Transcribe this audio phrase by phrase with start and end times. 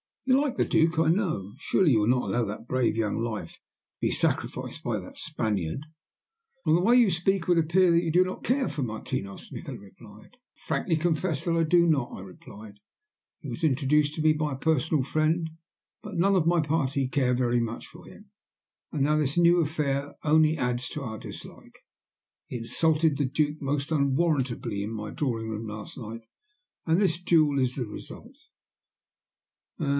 [0.25, 1.53] You like the Duke, I know.
[1.59, 3.57] Surely you will not allow that brave young life to
[3.99, 5.85] be sacrificed by that Spaniard?"
[6.63, 9.51] "From the way you speak it would appear that you do not care for Martinos?"
[9.51, 10.35] Nikola replied.
[10.37, 12.79] "I frankly confess that I do not," I replied.
[13.41, 15.49] "He was introduced to me by a personal friend,
[16.01, 18.31] but none of my party care very much for him.
[18.91, 21.79] And now this new affair only adds to our dislike.
[22.47, 26.25] He insulted the Duke most unwarrantably in my drawing room last night,
[26.87, 28.37] and this duel is the result."